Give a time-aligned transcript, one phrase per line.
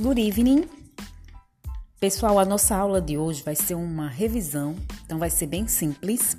[0.00, 0.64] Good evening.
[2.00, 4.74] Pessoal, a nossa aula de hoje vai ser uma revisão,
[5.04, 6.38] então vai ser bem simples.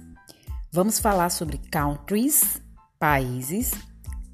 [0.72, 2.60] Vamos falar sobre countries,
[2.98, 3.72] países,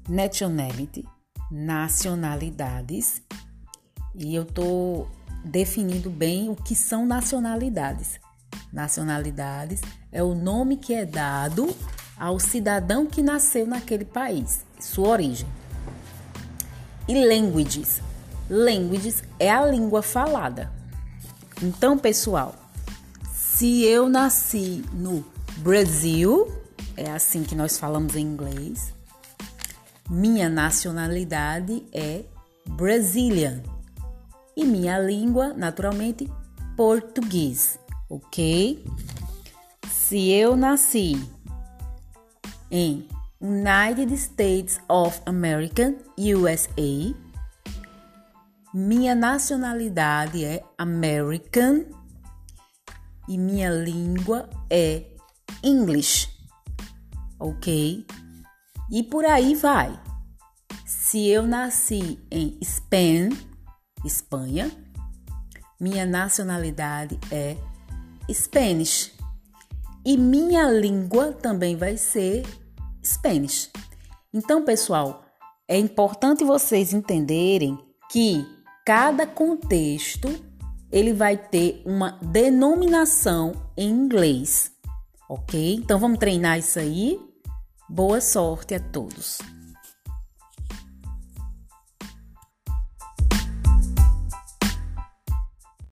[0.08, 1.04] nationality,
[1.50, 3.20] nacionalidades.
[4.14, 5.06] E eu tô
[5.44, 8.18] definindo bem o que são nacionalidades.
[8.72, 11.76] Nacionalidades é o nome que é dado
[12.18, 15.46] ao cidadão que nasceu naquele país, sua origem.
[17.06, 18.07] E languages
[18.48, 20.72] Languages é a língua falada.
[21.62, 22.54] Então, pessoal,
[23.32, 25.24] se eu nasci no
[25.58, 26.50] Brasil,
[26.96, 28.92] é assim que nós falamos em inglês,
[30.08, 32.24] minha nacionalidade é
[32.66, 33.62] Brazilian.
[34.56, 36.30] E minha língua, naturalmente,
[36.76, 38.84] português, ok?
[39.90, 41.20] Se eu nasci
[42.70, 43.06] em
[43.40, 47.14] United States of America, USA,
[48.78, 51.84] minha nacionalidade é American
[53.28, 55.04] e minha língua é
[55.64, 56.28] English,
[57.40, 58.06] ok?
[58.88, 60.00] E por aí vai.
[60.86, 63.30] Se eu nasci em Spain,
[64.04, 64.70] Espanha,
[65.80, 67.56] minha nacionalidade é
[68.32, 69.12] Spanish.
[70.04, 72.46] E minha língua também vai ser
[73.04, 73.72] Spanish.
[74.32, 75.24] Então, pessoal,
[75.66, 77.76] é importante vocês entenderem
[78.08, 78.57] que
[78.88, 80.34] cada contexto
[80.90, 84.72] ele vai ter uma denominação em inglês,
[85.28, 85.74] ok?
[85.74, 87.20] Então vamos treinar isso aí.
[87.86, 89.40] Boa sorte a todos.